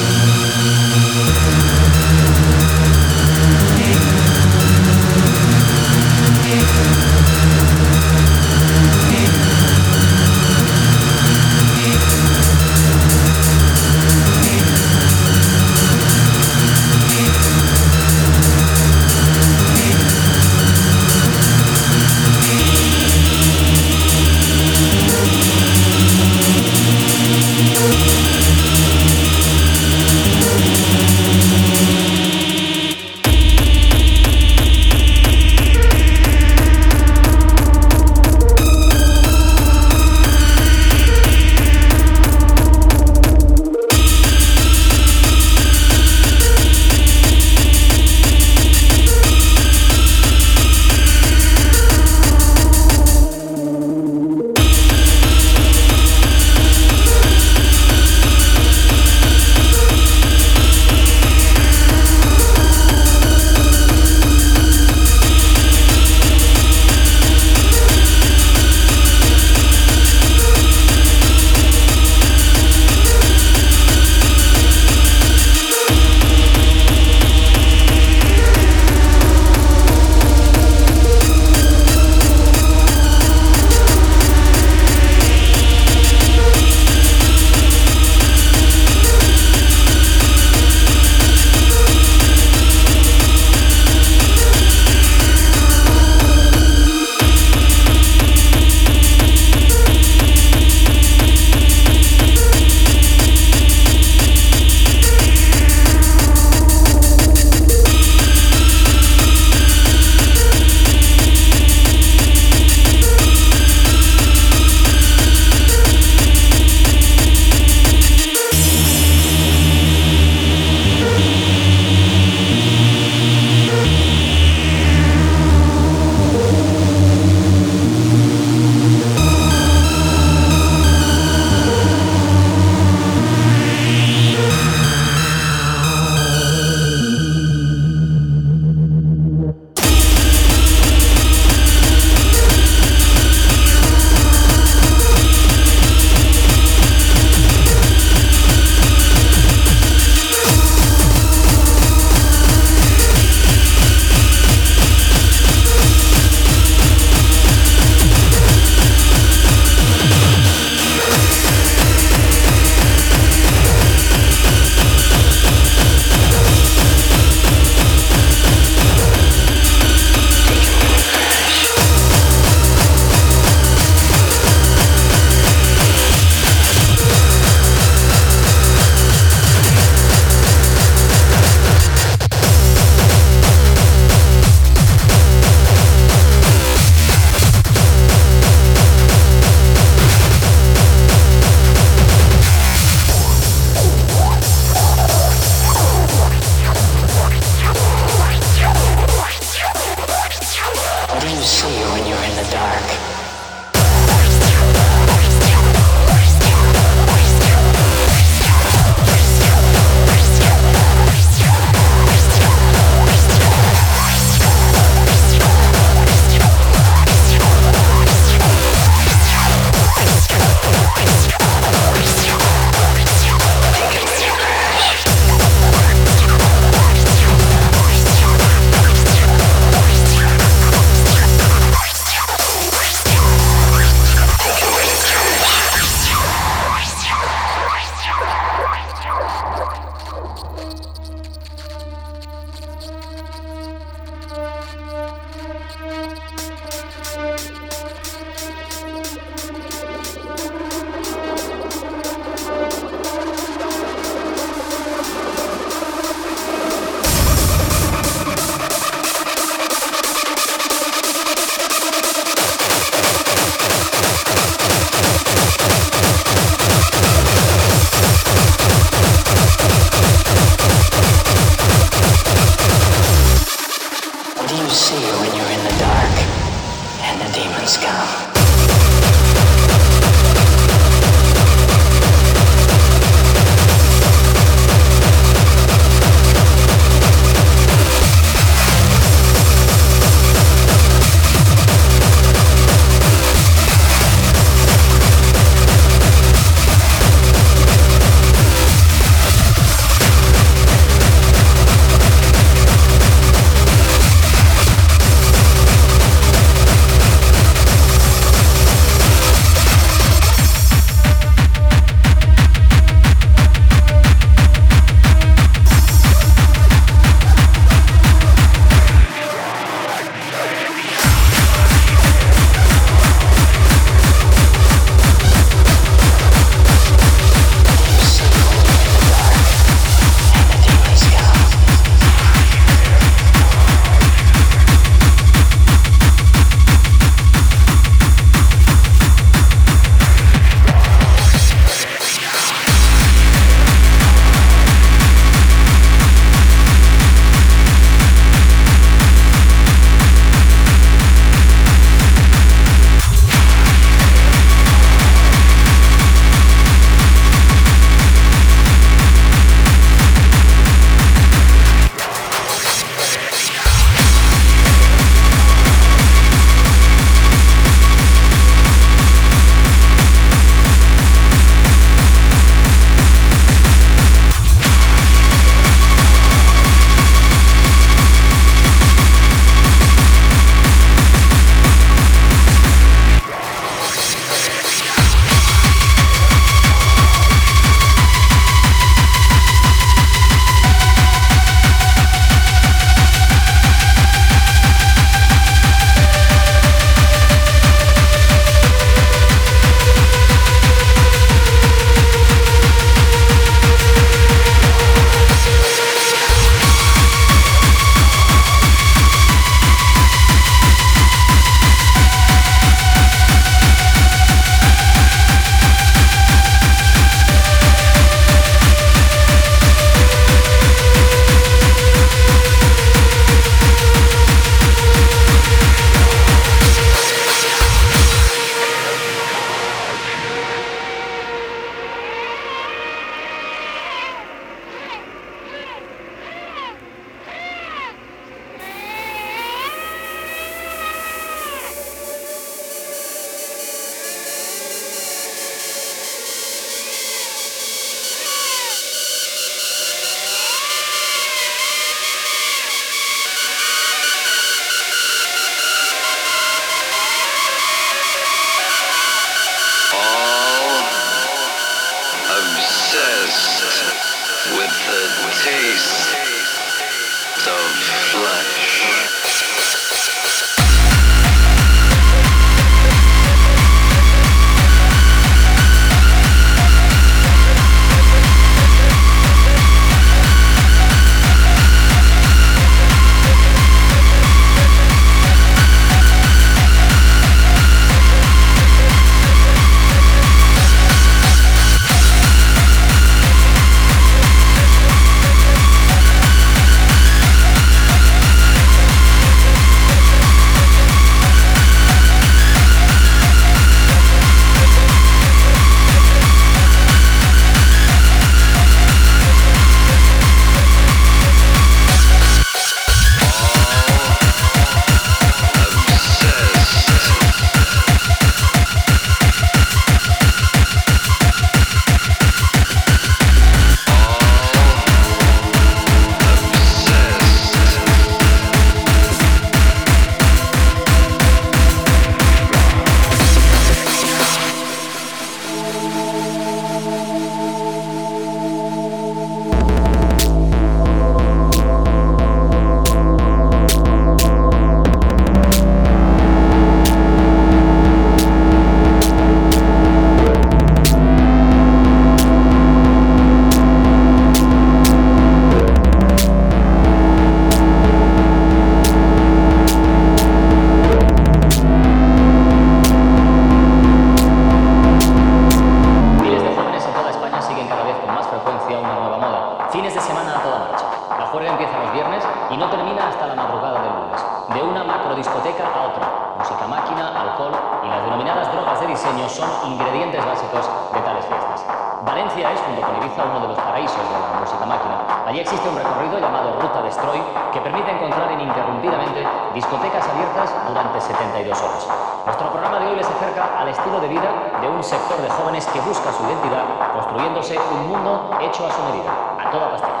Paraísos 583.71 584.03
de 584.03 584.19
la 584.19 584.39
música 584.41 584.65
máquina. 584.65 584.99
Allí 585.25 585.39
existe 585.39 585.63
un 585.69 585.77
recorrido 585.77 586.19
llamado 586.19 586.59
Ruta 586.59 586.81
Destroy 586.81 587.23
que 587.53 587.61
permite 587.61 587.89
encontrar 587.89 588.29
ininterrumpidamente 588.33 589.25
discotecas 589.53 590.03
abiertas 590.09 590.51
durante 590.67 590.99
72 590.99 591.55
horas. 591.55 591.87
Nuestro 592.25 592.51
programa 592.51 592.79
de 592.79 592.87
hoy 592.87 592.95
les 592.97 593.07
acerca 593.07 593.47
al 593.57 593.69
estilo 593.69 594.01
de 594.01 594.09
vida 594.09 594.29
de 594.59 594.67
un 594.67 594.83
sector 594.83 595.21
de 595.21 595.29
jóvenes 595.29 595.65
que 595.67 595.79
busca 595.79 596.11
su 596.11 596.21
identidad, 596.23 596.65
construyéndose 596.91 597.57
un 597.57 597.87
mundo 597.87 598.31
hecho 598.41 598.67
a 598.67 598.71
su 598.71 598.81
medida, 598.91 599.11
a 599.39 599.49
toda 599.49 599.71
pastilla. 599.71 600.00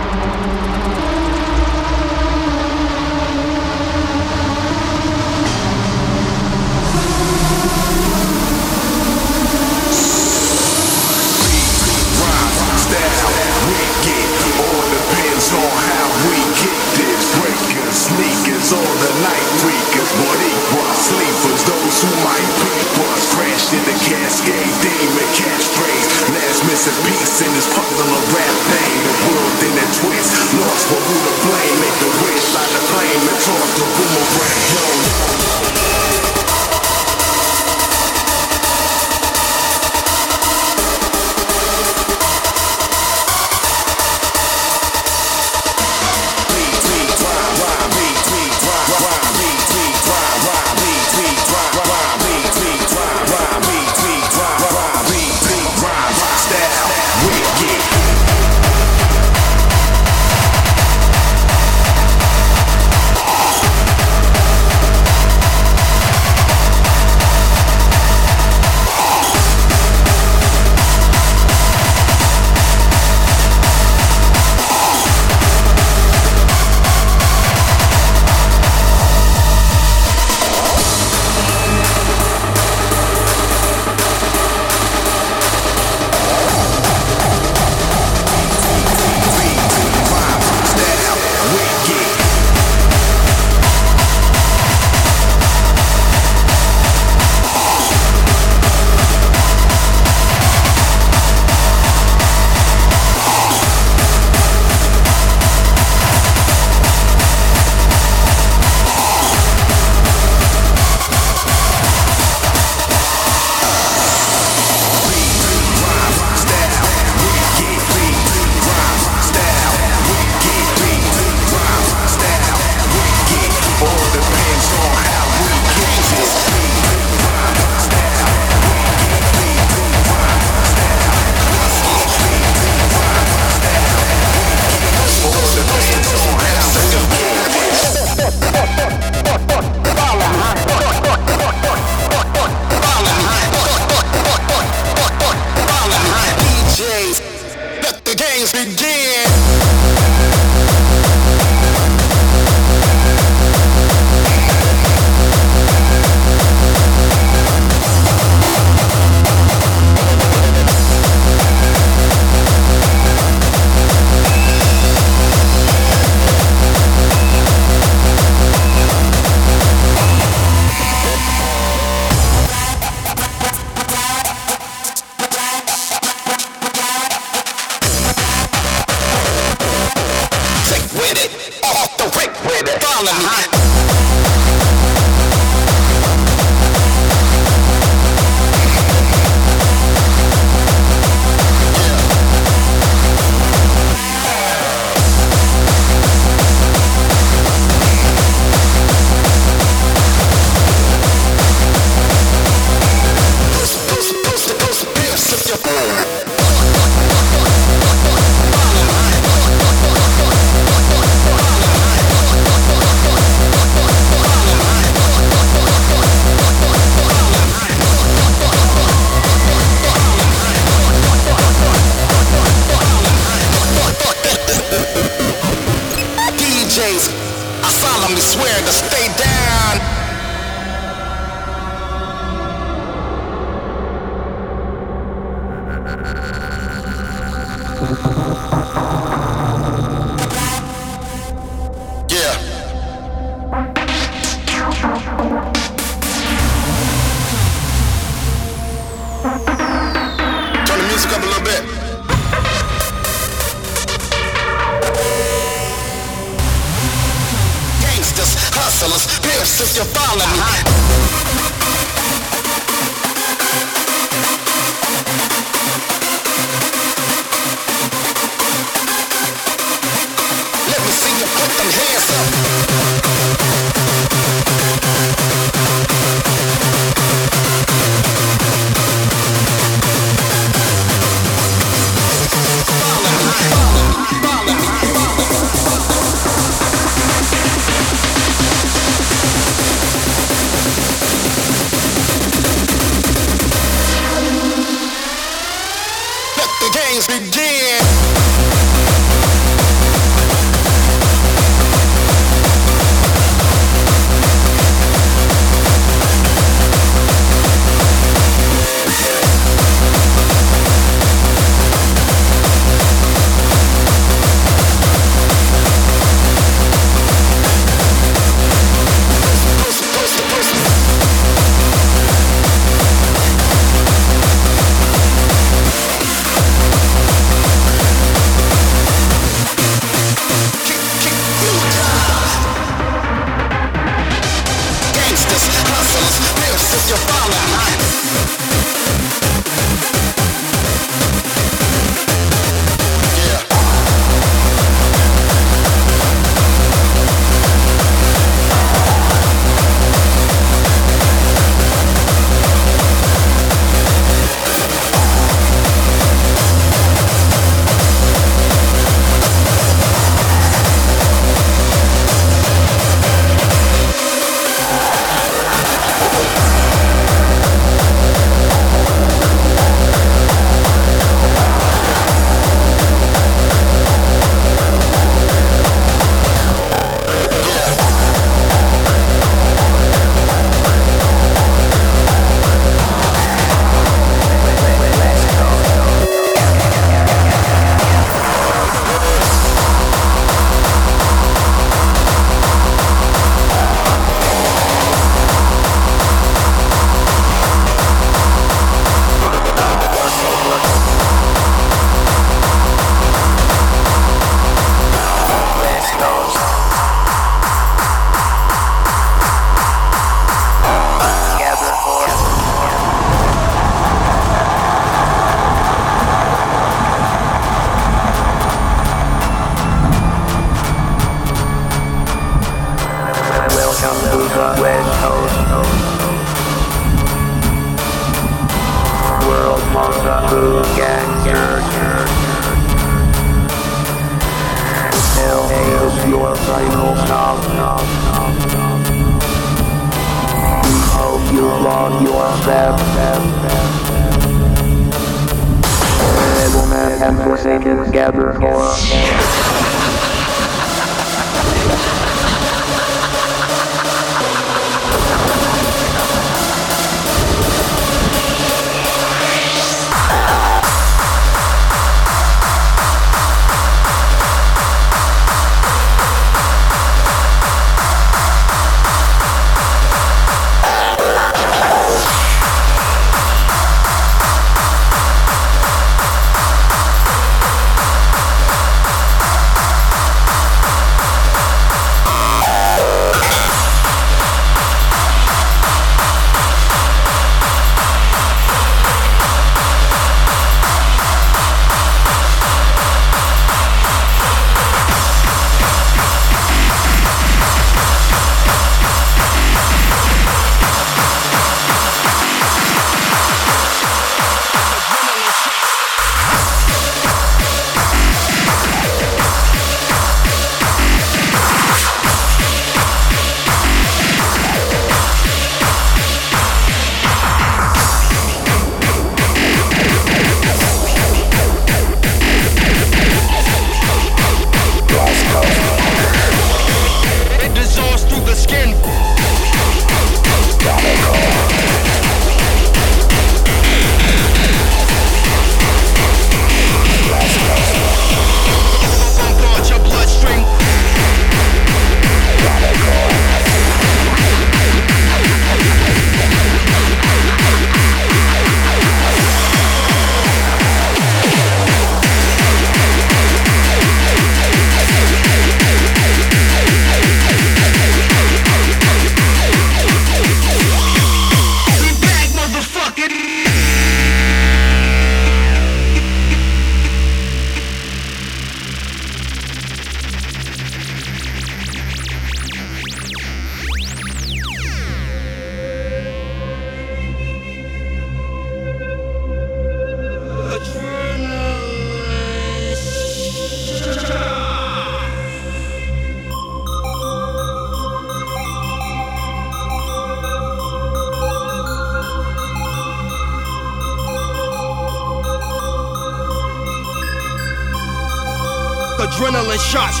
Adrenaline 599.08 599.58
shots. 599.58 600.00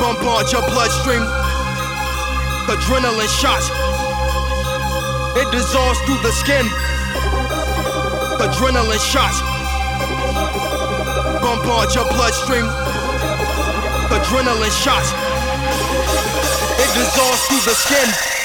Bombard 0.00 0.50
your 0.50 0.62
bloodstream. 0.62 1.22
Adrenaline 2.66 3.30
shots. 3.40 3.70
It 5.38 5.48
dissolves 5.52 6.00
through 6.00 6.18
the 6.22 6.32
skin. 6.32 6.66
Adrenaline 8.42 8.98
shots. 8.98 9.40
Bombard 11.40 11.94
your 11.94 12.08
bloodstream. 12.10 12.66
Adrenaline 14.10 14.74
shots. 14.82 15.12
It 16.82 16.90
dissolves 16.92 17.46
through 17.46 17.70
the 17.70 17.74
skin. 17.74 18.35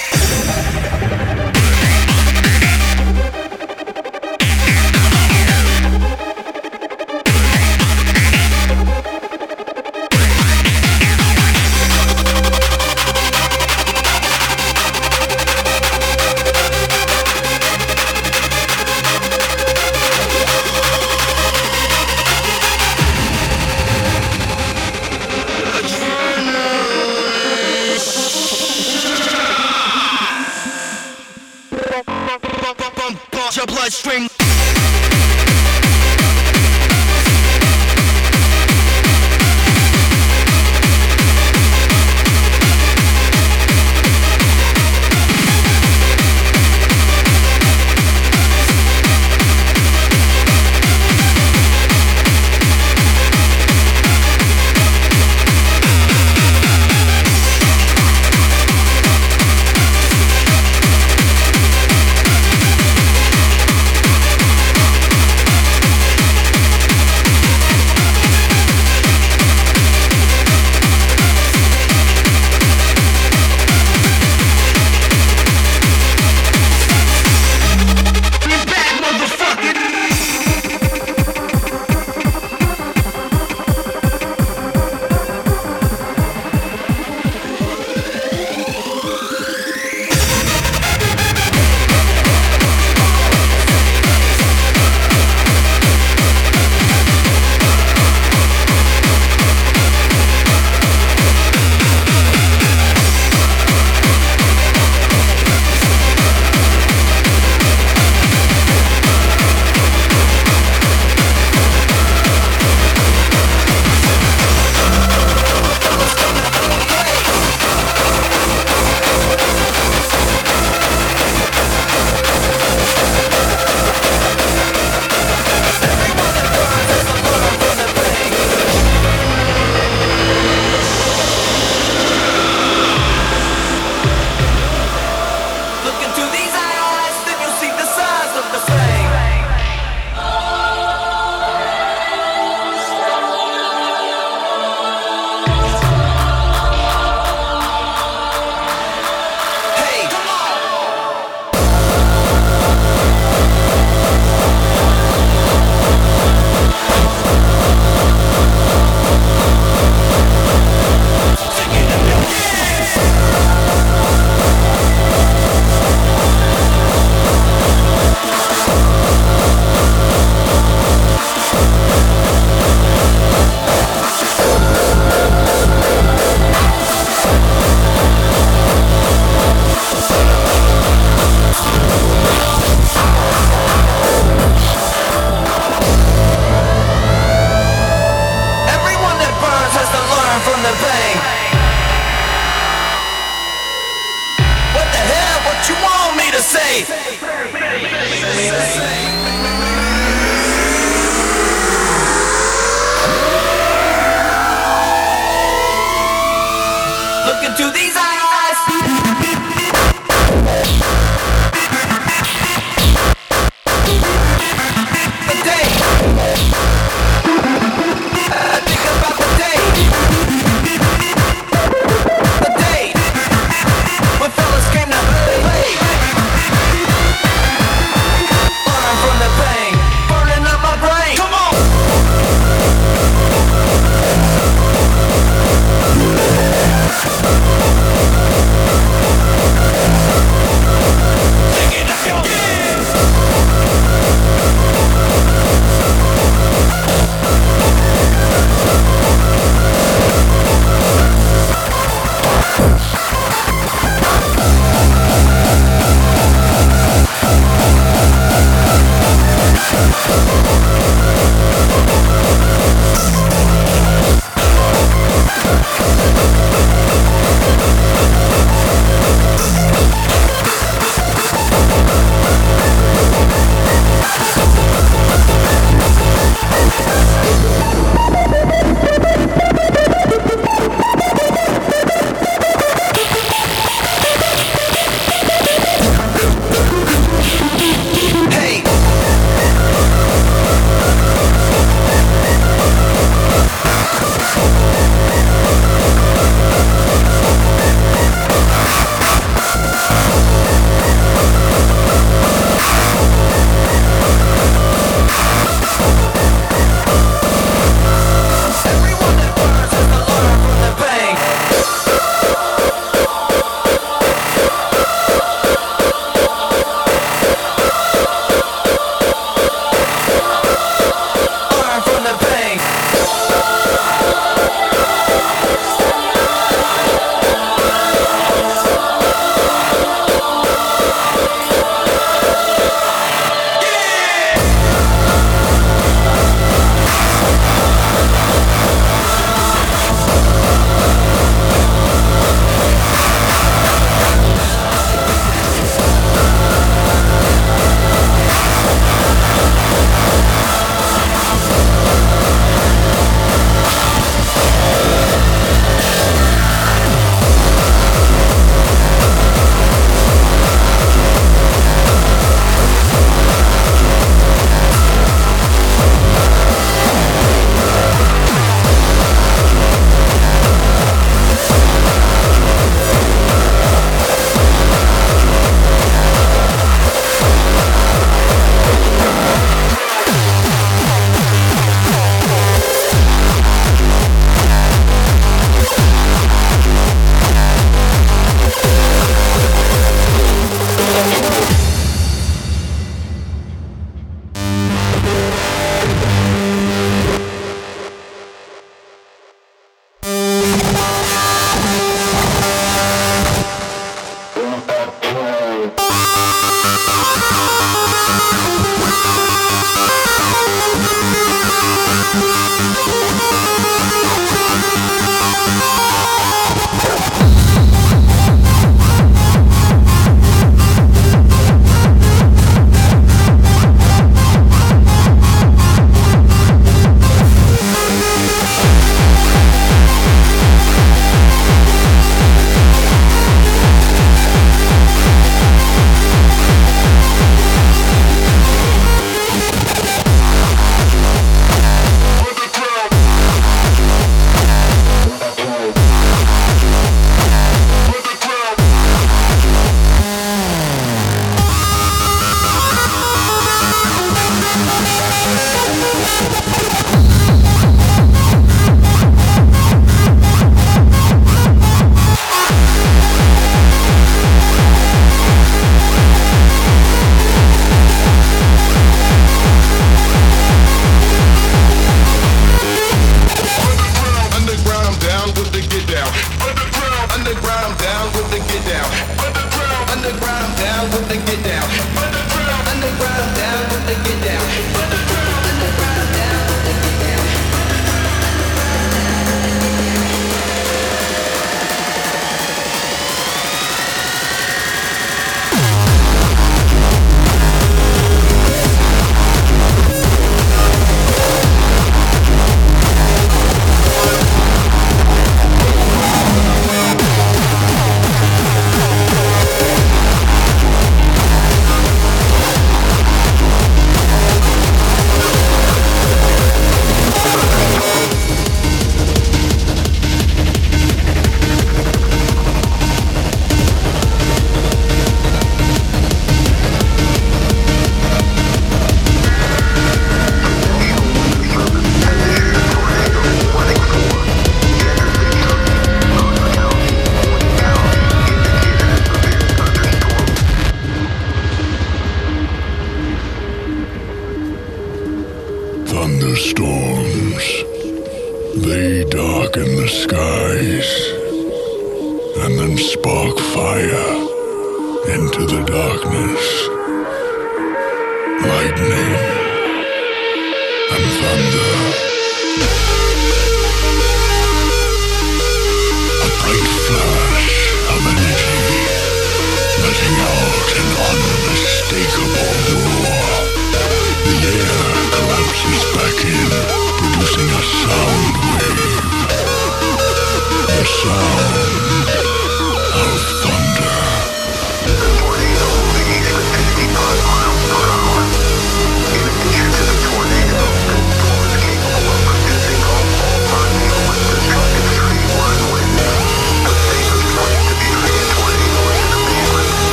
Say. 196.41 197.11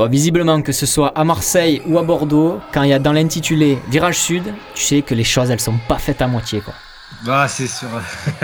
Bon, 0.00 0.08
visiblement, 0.08 0.62
que 0.62 0.72
ce 0.72 0.86
soit 0.86 1.12
à 1.14 1.24
Marseille 1.24 1.82
ou 1.86 1.98
à 1.98 2.02
Bordeaux, 2.02 2.58
quand 2.72 2.84
il 2.84 2.88
y 2.88 2.94
a 2.94 2.98
dans 2.98 3.12
l'intitulé 3.12 3.78
Virage 3.90 4.16
Sud, 4.16 4.44
tu 4.72 4.82
sais 4.82 5.02
que 5.02 5.14
les 5.14 5.24
choses 5.24 5.50
elles 5.50 5.60
sont 5.60 5.78
pas 5.88 5.98
faites 5.98 6.22
à 6.22 6.26
moitié 6.26 6.62
quoi. 6.62 6.72
Ah, 7.28 7.46
c'est 7.46 7.66
sûr. 7.66 7.88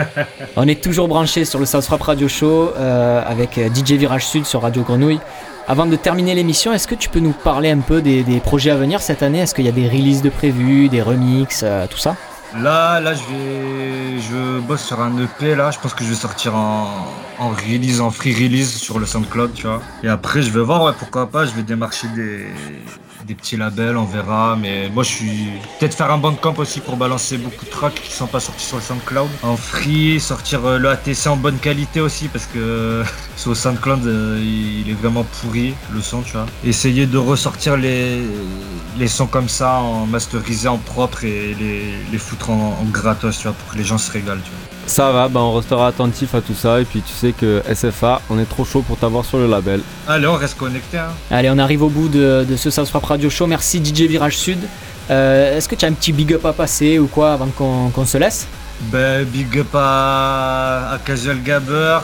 On 0.55 0.67
est 0.67 0.79
toujours 0.83 1.07
branché 1.07 1.45
sur 1.45 1.57
le 1.57 1.65
South 1.65 1.87
Rap 1.87 2.03
Radio 2.03 2.27
Show 2.27 2.73
euh, 2.77 3.23
avec 3.25 3.57
euh, 3.57 3.69
DJ 3.73 3.93
Virage 3.93 4.27
Sud 4.27 4.45
sur 4.45 4.61
Radio 4.61 4.83
Grenouille. 4.83 5.19
Avant 5.67 5.87
de 5.87 5.95
terminer 5.95 6.35
l'émission, 6.35 6.73
est-ce 6.73 6.87
que 6.87 6.93
tu 6.93 7.09
peux 7.09 7.21
nous 7.21 7.31
parler 7.33 7.71
un 7.71 7.79
peu 7.79 8.03
des, 8.03 8.21
des 8.21 8.39
projets 8.39 8.69
à 8.69 8.75
venir 8.75 9.01
cette 9.01 9.23
année? 9.23 9.39
Est-ce 9.39 9.55
qu'il 9.55 9.65
y 9.65 9.69
a 9.69 9.71
des 9.71 9.89
releases 9.89 10.21
de 10.21 10.29
prévus, 10.29 10.89
des 10.89 11.01
remixes, 11.01 11.61
euh, 11.63 11.87
tout 11.87 11.97
ça? 11.97 12.15
Là, 12.55 12.99
là, 13.01 13.13
je 13.13 13.23
vais, 13.23 14.19
je 14.21 14.59
bosse 14.59 14.83
sur 14.83 15.01
un 15.01 15.17
EP 15.17 15.55
là. 15.55 15.69
Je 15.71 15.79
pense 15.79 15.93
que 15.93 16.03
je 16.03 16.09
vais 16.09 16.15
sortir 16.15 16.55
en, 16.55 17.05
en 17.37 17.49
release, 17.49 17.99
en 17.99 18.09
free 18.09 18.33
release 18.33 18.77
sur 18.77 18.99
le 18.99 19.05
SoundCloud, 19.05 19.53
tu 19.53 19.67
vois. 19.67 19.81
Et 20.01 20.07
après, 20.07 20.41
je 20.41 20.49
vais 20.51 20.61
voir, 20.61 20.83
ouais, 20.83 20.93
pourquoi 20.97 21.29
pas. 21.29 21.45
Je 21.45 21.51
vais 21.51 21.63
démarcher 21.63 22.07
des, 22.09 22.47
des 23.27 23.35
petits 23.35 23.57
labels, 23.57 23.97
on 23.97 24.05
verra. 24.05 24.57
Mais 24.59 24.89
moi, 24.89 25.03
je 25.03 25.09
suis 25.09 25.47
peut-être 25.79 25.93
faire 25.93 26.11
un 26.11 26.17
bandcamp 26.17 26.55
aussi 26.57 26.79
pour 26.79 26.95
balancer 26.95 27.37
beaucoup 27.37 27.65
de 27.65 27.69
tracks 27.69 27.93
qui 27.93 28.11
sont 28.11 28.27
pas 28.27 28.39
sortis 28.39 28.65
sur 28.65 28.77
le 28.77 28.83
SoundCloud. 28.83 29.29
En 29.43 29.57
free, 29.57 30.19
sortir 30.19 30.65
euh, 30.65 30.77
le 30.79 30.89
ATC 30.89 31.27
en 31.27 31.35
bonne 31.35 31.59
qualité 31.59 31.99
aussi 32.01 32.27
parce 32.29 32.45
que 32.45 33.03
sur 33.35 33.51
le 33.51 33.55
SoundCloud, 33.55 34.05
euh, 34.07 34.39
il 34.41 34.89
est 34.89 34.95
vraiment 34.95 35.25
pourri 35.41 35.75
le 35.93 36.01
son, 36.01 36.21
tu 36.21 36.31
vois. 36.31 36.45
Essayer 36.65 37.05
de 37.05 37.17
ressortir 37.17 37.77
les, 37.77 38.23
sons 39.07 39.27
comme 39.27 39.49
ça 39.49 39.75
en 39.75 40.05
masterisé, 40.05 40.67
en 40.67 40.77
propre 40.77 41.23
et 41.25 41.55
les, 42.11 42.17
foutre 42.17 42.49
en, 42.49 42.79
en 42.81 42.85
gratos, 42.85 43.37
tu 43.37 43.43
vois, 43.43 43.53
pour 43.53 43.73
que 43.73 43.77
les 43.77 43.83
gens 43.83 43.97
se 43.97 44.11
régalent. 44.11 44.41
Ça 44.87 45.11
va, 45.11 45.27
bah 45.27 45.41
on 45.41 45.53
restera 45.53 45.87
attentif 45.87 46.33
à 46.33 46.41
tout 46.41 46.53
ça 46.53 46.79
et 46.79 46.85
puis 46.85 47.01
tu 47.01 47.11
sais 47.13 47.33
que 47.33 47.61
SFA, 47.73 48.21
on 48.29 48.39
est 48.39 48.45
trop 48.49 48.63
chaud 48.63 48.81
pour 48.81 48.97
t'avoir 48.97 49.25
sur 49.25 49.37
le 49.37 49.45
label. 49.45 49.81
Allez, 50.07 50.25
on 50.27 50.35
reste 50.35 50.57
connecté. 50.57 50.97
Hein. 50.97 51.09
Allez, 51.29 51.49
on 51.51 51.57
arrive 51.59 51.83
au 51.83 51.89
bout 51.89 52.07
de, 52.07 52.45
de 52.49 52.55
ce 52.55 52.69
South 52.69 52.89
Rap 52.91 53.03
Radio 53.03 53.29
Show. 53.29 53.47
Merci 53.47 53.83
DJ 53.83 54.03
Virage 54.03 54.37
Sud. 54.37 54.59
Euh, 55.09 55.57
est-ce 55.57 55.67
que 55.67 55.75
tu 55.75 55.83
as 55.85 55.89
un 55.89 55.93
petit 55.93 56.13
big 56.13 56.33
up 56.33 56.45
à 56.45 56.53
passer 56.53 56.99
ou 56.99 57.07
quoi 57.07 57.33
avant 57.33 57.47
qu'on 57.47 58.05
se 58.05 58.17
laisse? 58.17 58.47
Ben, 58.91 59.25
big 59.25 59.59
up 59.59 59.67
à, 59.73 60.91
à 60.93 60.97
Casual 60.99 61.41
Gabber, 61.43 61.99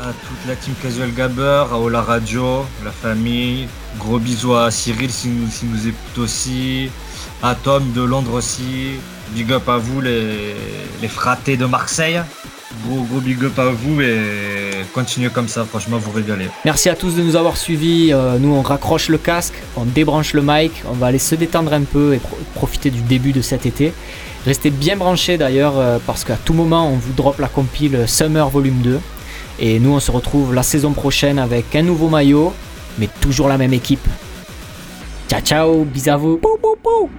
à 0.00 0.06
toute 0.06 0.48
la 0.48 0.56
team 0.56 0.74
Casual 0.82 1.12
Gabber, 1.12 1.64
à 1.70 1.76
Ola 1.78 2.00
Radio, 2.00 2.64
la 2.84 2.92
famille. 2.92 3.68
Gros 3.98 4.18
bisous 4.18 4.54
à 4.54 4.70
Cyril 4.70 5.10
s'il 5.10 5.34
nous, 5.34 5.50
s'il 5.50 5.68
nous 5.70 5.86
écoute 5.86 6.18
aussi, 6.18 6.90
à 7.42 7.54
Tom 7.54 7.92
de 7.92 8.02
Londres 8.02 8.34
aussi. 8.34 9.00
Big 9.34 9.50
up 9.52 9.68
à 9.68 9.78
vous 9.78 10.00
les, 10.00 10.54
les 11.00 11.08
fratés 11.08 11.56
de 11.56 11.64
Marseille. 11.66 12.20
Gros 12.86 13.02
gros 13.02 13.20
big 13.20 13.44
up 13.44 13.58
à 13.58 13.66
vous 13.70 14.00
et 14.00 14.72
continuez 14.94 15.28
comme 15.28 15.46
ça, 15.48 15.64
franchement 15.64 15.98
vous 15.98 16.10
régalez. 16.10 16.48
Merci 16.64 16.88
à 16.88 16.96
tous 16.96 17.14
de 17.14 17.22
nous 17.22 17.36
avoir 17.36 17.56
suivis. 17.56 18.12
Euh, 18.12 18.38
nous, 18.38 18.52
on 18.54 18.62
raccroche 18.62 19.08
le 19.08 19.18
casque, 19.18 19.54
on 19.76 19.84
débranche 19.84 20.32
le 20.32 20.42
mic, 20.42 20.72
on 20.88 20.94
va 20.94 21.06
aller 21.08 21.18
se 21.18 21.34
détendre 21.34 21.72
un 21.74 21.82
peu 21.82 22.14
et 22.14 22.18
pro- 22.18 22.38
profiter 22.54 22.90
du 22.90 23.00
début 23.02 23.32
de 23.32 23.42
cet 23.42 23.66
été. 23.66 23.92
Restez 24.46 24.70
bien 24.70 24.96
branchés 24.96 25.36
d'ailleurs, 25.38 25.74
euh, 25.78 25.98
parce 26.06 26.24
qu'à 26.24 26.36
tout 26.36 26.54
moment, 26.54 26.88
on 26.88 26.96
vous 26.96 27.12
drop 27.12 27.38
la 27.38 27.48
compile 27.48 28.04
Summer 28.06 28.48
Volume 28.48 28.80
2. 28.82 29.00
Et 29.60 29.78
nous, 29.78 29.90
on 29.92 30.00
se 30.00 30.10
retrouve 30.10 30.54
la 30.54 30.62
saison 30.62 30.92
prochaine 30.92 31.38
avec 31.38 31.76
un 31.76 31.82
nouveau 31.82 32.08
maillot, 32.08 32.52
mais 32.98 33.08
toujours 33.20 33.48
la 33.48 33.58
même 33.58 33.74
équipe. 33.74 34.06
Ciao, 35.28 35.40
ciao, 35.42 35.84
bisous 35.84 36.10
à 36.10 36.16
vous. 36.16 36.38
Pou, 36.38 36.58
pou, 36.60 36.76
pou. 36.82 37.10